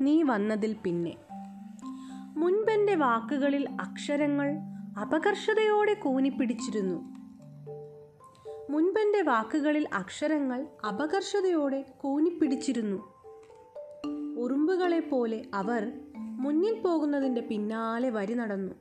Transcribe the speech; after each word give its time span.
നീ 0.00 0.22
വന്നതിൽ 0.22 0.76
പിന്നെ. 0.84 1.16
മുൻപെന്റെ 2.36 2.94
വാക്കുകളിൽ 2.94 3.68
അക്ഷരങ്ങൾ 3.80 4.58
അപകർഷതയോടെ 5.00 5.94
കൂനിപ്പിടിച്ചിരുന്നു. 5.94 7.00
മുൻപെന്റെ 8.70 9.22
വാക്കുകളിൽ 9.22 9.88
അക്ഷരങ്ങൾ 9.94 10.66
അപകർഷതയോടെ 10.88 11.84
കൂനിപ്പിടിച്ചിരുന്നു. 11.96 13.02
ഉറുമ്പുകളെ 14.38 15.00
പോലെ 15.00 15.44
അവർ 15.54 15.92
മുന്നിൽ 16.14 16.80
പോകുന്നതിന്റെ 16.80 17.40
പിന്നാലെ 17.40 18.10
വരി 18.10 18.34
നടന്നു. 18.34 18.74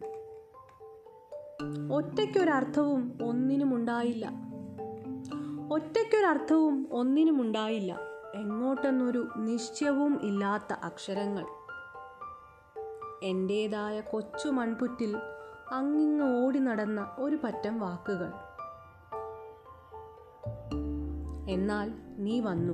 ഒറ്റയ്ക്കൊരർത്ഥവും 1.94 3.18
ഒന്നിനുമുണ്ടായില്ല. 3.24 4.32
ഒറ്റയ്ക്കൊരർത്ഥവും 5.72 6.88
ഒന്നിനുമുണ്ടായില്ല. 6.92 8.00
എങ്ങോട്ടെന്നൊരു 8.36 9.28
നിശ്ചയവും 9.38 10.20
ഇല്ലാത്ത 10.22 10.74
അക്ഷരങ്ങൾ. 10.74 11.46
എന്റേതായ 13.24 14.02
കൊച്ചു 14.02 14.50
മൺപുറ്റിൽ 14.50 15.18
അങ്ങിങ്ങ് 15.72 16.46
ഓടി 16.46 16.60
നടന്ന 16.60 17.16
ഒരു 17.20 17.38
പറ്റം 17.44 17.80
വാക്കുകൾ. 17.80 18.32
എന്നാൽ 21.50 21.94
നീ 22.18 22.40
വന്നു. 22.40 22.74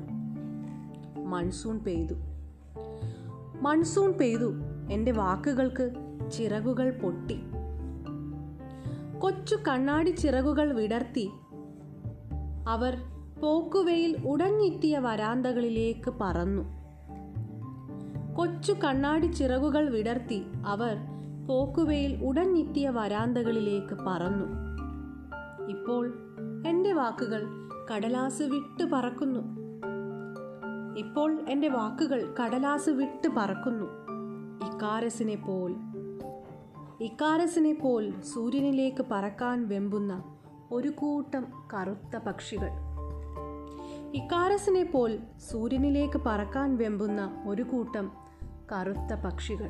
മൺസൂൺ 1.25 1.79
പെയ്തു. 1.79 2.13
മൺസൂൺ 3.61 4.13
പെയ്തു. 4.13 4.53
എന്റെ 4.91 5.11
വാക്കുകൾക്ക് 5.11 5.91
ചിറകുകൾ 6.31 6.99
പൊട്ടി. 6.99 7.41
കൊച്ചു 9.19 9.55
കണ്ണാടി 9.55 10.09
ചിറകുകൾ 10.09 10.73
വിടർത്തി. 10.73 11.31
അവർ 12.67 13.14
പോക്കുവയിൽ 13.41 14.27
ഉടഞ്ഞെത്തിയ 14.27 14.99
വരാന്തകളിലേക്ക് 14.99 16.13
പറന്നു. 16.21 16.63
കൊച്ചു 18.35 18.73
കണ്ണാടി 18.73 19.25
ചിറകുകൾ 19.25 19.89
വിടർത്തി 19.89 20.45
അവർ 20.65 20.97
പോക്കുവെയിൽ 21.47 22.25
ഉടഞ്ഞെത്തിയ 22.25 22.89
വരാന്തകളിലേക്ക് 22.89 23.97
പറന്നു. 24.07 24.45
ഇപ്പോൾ 25.67 26.13
എന്റെ 26.67 26.93
വാക്കുകൾ 26.93 27.69
കടലാസ് 27.93 28.41
വിട്ട് 28.41 28.83
പറക്കുന്നു. 28.93 29.39
ഇപ്പോൾ 30.97 31.45
എന്റെ 31.49 31.67
വാക്കുകൾ 31.67 32.35
കടലാസ് 32.43 32.89
വിട്ട് 32.89 33.29
പറക്കുന്നു. 33.37 33.85
ഇക്കാരസിനെ 34.65 35.35
പോൽ 35.35 35.75
ഇക്കാരസിനെ 37.01 37.73
പോൽ 37.73 38.13
സൂര്യനിലേക്ക് 38.21 39.05
പറക്കാൻ 39.11 39.67
വെമ്പുന്ന 39.67 40.23
ഒരു 40.71 40.89
കൂട്ടം 40.89 41.45
കറുത്ത 41.73 42.17
പക്ഷികൾ. 42.17 42.94
ഇക്കാരസിനെ 44.17 44.83
പോൽ 44.83 45.19
സൂര്യനിലേക്ക് 45.51 46.19
പറക്കാൻ 46.25 46.77
വെമ്പുന്ന 46.77 47.21
ഒരു 47.45 47.63
കൂട്ടം 47.63 48.05
കറുത്ത 48.71 49.13
പക്ഷികൾ. 49.25 49.69